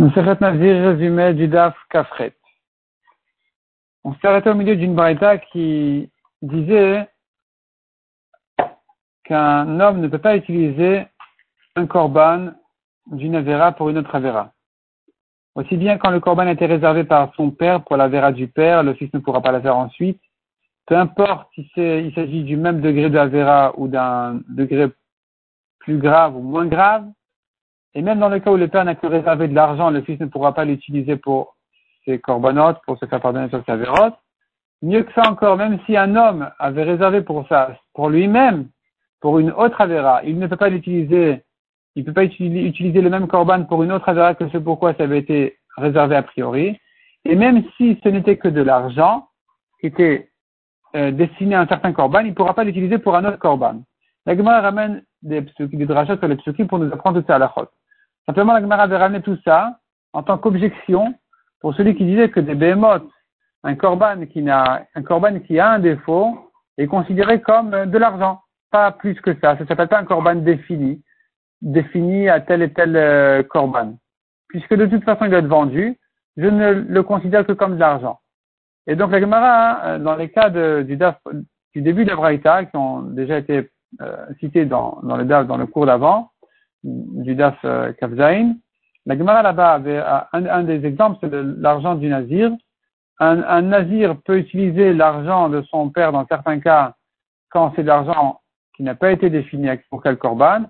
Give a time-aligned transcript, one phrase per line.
[0.00, 2.32] Résumé du Daf Kafret.
[4.02, 7.06] On s'est arrêté au milieu d'une braïta qui disait
[9.24, 11.06] qu'un homme ne peut pas utiliser
[11.76, 12.52] un korban
[13.08, 14.52] d'une avera pour une autre avera.
[15.54, 18.82] Aussi bien quand le korban a été réservé par son père pour l'avera du père,
[18.82, 20.22] le fils ne pourra pas la faire ensuite.
[20.86, 24.88] Peu importe si il s'agit du même degré d'avera ou d'un degré
[25.80, 27.06] plus grave ou moins grave,
[27.94, 30.20] et même dans le cas où le père n'a que réservé de l'argent, le fils
[30.20, 31.56] ne pourra pas l'utiliser pour
[32.04, 34.14] ses corbanotes, pour se faire pardonner sur sa vérote.
[34.82, 38.68] Mieux que ça encore, même si un homme avait réservé pour ça, pour lui-même,
[39.20, 41.42] pour une autre avéra, il ne peut pas l'utiliser,
[41.94, 44.94] il ne peut pas utiliser le même corban pour une autre avéra que ce pourquoi
[44.94, 46.78] ça avait été réservé a priori.
[47.24, 49.28] Et même si ce n'était que de l'argent
[49.80, 50.30] qui était
[50.96, 53.82] euh, destiné à un certain corban, il ne pourra pas l'utiliser pour un autre corban.
[54.24, 57.38] La Gemara ramène des, des drachas sur les psukim pour nous apprendre tout ça à
[57.38, 57.70] la chôte.
[58.30, 59.80] Simplement, la Gemara avait ramené tout ça
[60.12, 61.14] en tant qu'objection
[61.60, 63.10] pour celui qui disait que des behemoths,
[63.64, 64.86] un corban qui a
[65.68, 66.38] un défaut,
[66.78, 68.40] est considéré comme de l'argent.
[68.70, 69.58] Pas plus que ça.
[69.58, 71.02] Ça s'appelle pas un corban défini,
[71.60, 73.98] défini à tel et tel euh, corban.
[74.46, 75.98] Puisque de toute façon il doit être vendu,
[76.36, 78.20] je ne le considère que comme de l'argent.
[78.86, 80.96] Et donc la Gemara, euh, dans les cas du,
[81.74, 83.68] début de la Braïta, qui ont déjà été
[84.00, 86.29] euh, cités dans le cours d'avant,
[86.84, 88.56] du DAF euh, Kafzaïn.
[89.06, 92.50] La Gemara là-bas avait euh, un, des exemples, c'est l'argent du Nazir.
[93.18, 96.94] Un, Nazir peut utiliser l'argent de son père dans certains cas
[97.50, 98.40] quand c'est de l'argent
[98.74, 100.64] qui n'a pas été défini pour quel corban.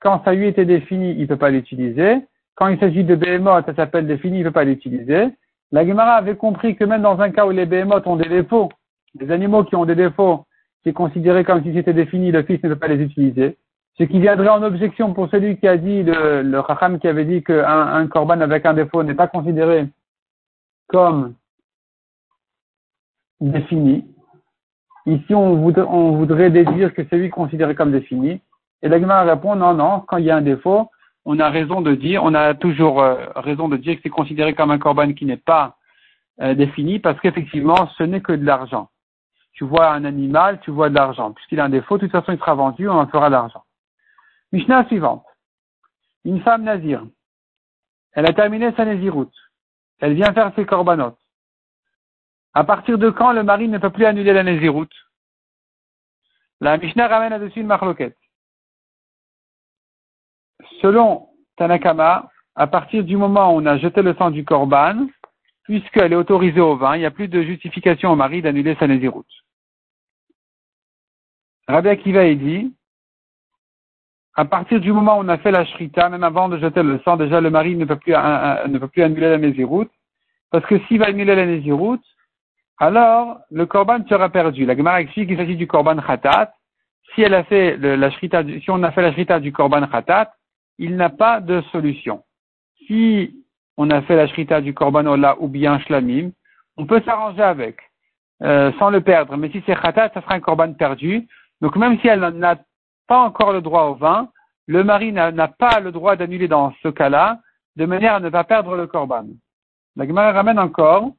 [0.00, 2.16] Quand ça lui était défini, il ne peut pas l'utiliser.
[2.56, 5.28] Quand il s'agit de behemoth, ça s'appelle défini, il ne peut pas l'utiliser.
[5.70, 8.68] La Gemara avait compris que même dans un cas où les behemoths ont des défauts,
[9.14, 10.44] des animaux qui ont des défauts,
[10.82, 13.56] c'est considéré comme si c'était défini, le fils ne peut pas les utiliser.
[13.98, 17.42] Ce qui viendrait en objection pour celui qui a dit, le, le qui avait dit
[17.42, 19.86] qu'un un avec un défaut n'est pas considéré
[20.88, 21.34] comme
[23.40, 24.04] défini.
[25.04, 28.40] Ici, on voudrait, on déduire que c'est lui considéré comme défini.
[28.82, 30.90] Et l'agma répond non, non, quand il y a un défaut,
[31.24, 34.54] on a raison de dire, on a toujours euh, raison de dire que c'est considéré
[34.54, 35.76] comme un korban qui n'est pas
[36.40, 38.88] euh, défini parce qu'effectivement, ce n'est que de l'argent.
[39.52, 41.32] Tu vois un animal, tu vois de l'argent.
[41.32, 43.61] Puisqu'il a un défaut, de toute façon, il sera vendu, on en fera de l'argent.
[44.52, 45.24] Mishnah suivante.
[46.24, 47.04] Une femme nazir.
[48.12, 49.34] Elle a terminé sa naziroute.
[49.98, 51.18] Elle vient faire ses corbanotes.
[52.54, 54.94] À partir de quand le mari ne peut plus annuler la naziroute?
[56.60, 58.18] La Mishnah ramène là-dessus une marloquette.
[60.80, 65.06] Selon Tanakama, à partir du moment où on a jeté le sang du corban,
[65.64, 68.86] puisqu'elle est autorisée au vin, il n'y a plus de justification au mari d'annuler sa
[68.86, 69.26] naziroute.
[71.68, 72.74] Rabbi Akiva dit,
[74.34, 77.00] à partir du moment où on a fait la shrita, même avant de jeter le
[77.04, 79.90] sang, déjà le mari ne peut plus, ne peut plus annuler la nésiroute.
[80.50, 82.04] Parce que s'il va annuler la nésiroute,
[82.78, 84.64] alors le korban sera perdu.
[84.64, 86.52] La Gemara explique qu'il s'agit du korban khatat.
[87.14, 87.76] Si on a fait
[89.02, 90.32] la shrita du korban khatat,
[90.78, 92.22] il n'a pas de solution.
[92.86, 93.44] Si
[93.76, 96.30] on a fait la shrita du korban ola ou bien shlamim,
[96.78, 97.76] on peut s'arranger avec,
[98.42, 99.36] euh, sans le perdre.
[99.36, 101.28] Mais si c'est khatat, ça sera un korban perdu.
[101.60, 102.56] Donc même si elle n'a
[103.06, 104.28] pas encore le droit au vin,
[104.66, 107.40] le mari n'a pas le droit d'annuler dans ce cas-là,
[107.76, 109.26] de manière à ne pas perdre le korban.
[109.96, 111.10] La Gemara ramène encore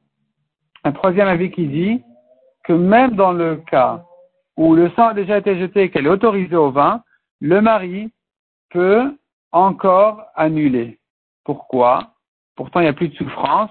[0.84, 2.02] un troisième avis qui dit
[2.64, 4.02] que même dans le cas
[4.56, 7.02] où le sang a déjà été jeté et qu'elle est autorisée au vin,
[7.40, 8.10] le mari
[8.70, 9.16] peut
[9.52, 10.98] encore annuler.
[11.44, 12.14] Pourquoi?
[12.56, 13.70] Pourtant, il n'y a plus de souffrance.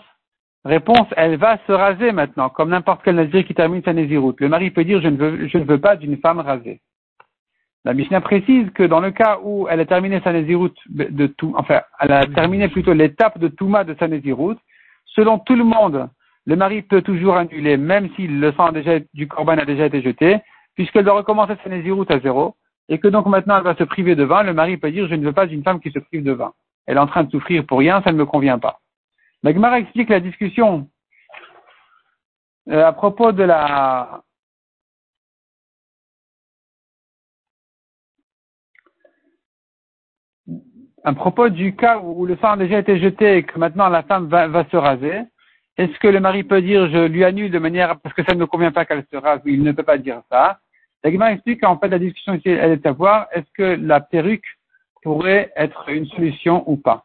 [0.66, 4.40] Réponse, elle va se raser maintenant, comme n'importe quel nazir qui termine sa naziroute.
[4.40, 6.82] Le mari peut dire, je ne veux pas d'une femme rasée.
[7.86, 11.54] La Mishnah précise que dans le cas où elle a terminé sa Nézirut de tout,
[11.58, 14.56] enfin, elle a terminé plutôt l'étape de Touma de sa Nézirut,
[15.06, 16.08] selon tout le monde,
[16.46, 18.72] le mari peut toujours annuler, même si le sang
[19.14, 20.38] du Corban a déjà été jeté,
[20.76, 22.56] puisqu'elle doit recommencer sa Nézirut à zéro,
[22.88, 25.16] et que donc maintenant elle va se priver de vin, le mari peut dire, je
[25.16, 26.54] ne veux pas d'une femme qui se prive de vin.
[26.86, 28.80] Elle est en train de souffrir pour rien, ça ne me convient pas.
[29.44, 30.88] La explique la discussion
[32.70, 34.22] euh, à propos de la
[41.04, 44.04] à propos du cas où le sang a déjà été jeté et que maintenant la
[44.04, 45.22] femme va, se raser,
[45.78, 48.40] est-ce que le mari peut dire je lui annule de manière parce que ça ne
[48.40, 50.60] me convient pas qu'elle se rase Il ne peut pas dire ça.
[51.04, 54.46] La explique qu'en fait la discussion ici elle est à voir est-ce que la perruque
[55.02, 57.04] pourrait être une solution ou pas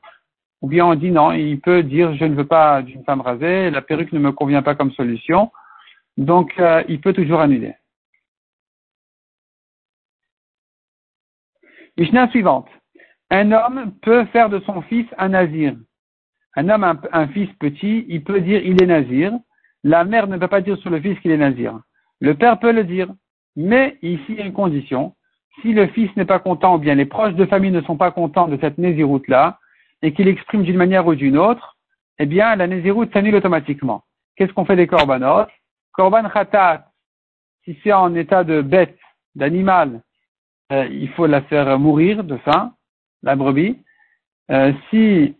[0.62, 3.70] Ou bien on dit non, il peut dire je ne veux pas d'une femme rasée,
[3.70, 5.50] la perruque ne me convient pas comme solution,
[6.16, 7.74] donc euh, il peut toujours annuler.
[11.96, 12.68] Mishnah suivante
[13.30, 15.74] un homme peut faire de son fils un nazir.
[16.56, 19.32] Un homme un, fils petit, il peut dire il est nazir.
[19.84, 21.78] La mère ne peut pas dire sur le fils qu'il est nazir.
[22.20, 23.08] Le père peut le dire.
[23.54, 25.14] Mais ici, il y a une condition.
[25.62, 28.10] Si le fils n'est pas content ou bien les proches de famille ne sont pas
[28.10, 29.58] contents de cette naziroute-là
[30.02, 31.76] et qu'il exprime d'une manière ou d'une autre,
[32.18, 34.04] eh bien, la naziroute s'annule automatiquement.
[34.36, 35.46] Qu'est-ce qu'on fait des korbanot?
[35.92, 36.86] Korban khatat,
[37.64, 38.98] si c'est en état de bête,
[39.34, 40.02] d'animal,
[40.72, 42.72] euh, il faut la faire mourir de faim,
[43.22, 43.78] la brebis.
[44.50, 45.36] Euh, si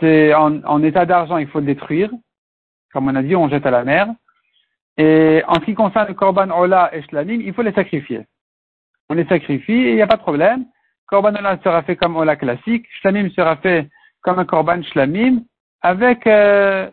[0.00, 2.10] c'est en, état d'argent, il faut le détruire.
[2.92, 4.08] Comme on a dit, on jette à la mer.
[4.98, 8.26] Et en ce qui concerne le korban ola et shlamim, il faut les sacrifier.
[9.08, 10.66] On les sacrifie et il n'y a pas de problème.
[11.06, 13.88] Korban ola sera fait comme ola classique, shlamim sera fait
[14.22, 15.42] comme un korban shlamim,
[15.82, 16.90] avec euh,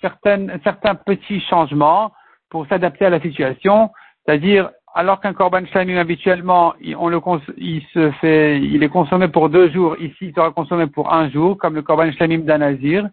[0.00, 2.12] certains petits changements
[2.48, 3.90] pour s'adapter à la situation.
[4.24, 9.96] C'est-à-dire, alors qu'un korban shlamim habituellement, il se fait, il est consommé pour deux jours.
[10.00, 13.08] Ici, il sera consommé pour un jour, comme le korban shlamim d'un nazir.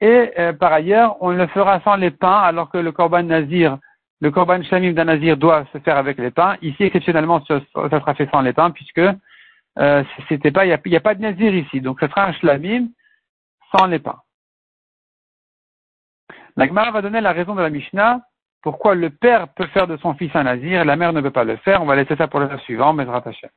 [0.00, 3.78] Et euh, par ailleurs, on le fera sans les pains, alors que le korban nazir,
[4.20, 6.56] le korban shlamim d'un nazir doit se faire avec les pains.
[6.62, 9.02] Ici, exceptionnellement, ça, sera fait sans les pains, puisque
[9.78, 11.82] euh, c'était pas, il n'y a, a, pas de nazir ici.
[11.82, 12.88] Donc, ce sera un shlamim
[13.76, 14.20] sans les pains.
[16.56, 18.20] La Gemara va donner la raison de la Mishnah
[18.62, 21.30] pourquoi le père peut faire de son fils un nazir et la mère ne peut
[21.30, 21.82] pas le faire?
[21.82, 23.50] On va laisser ça pour le suivant, mais Hashem.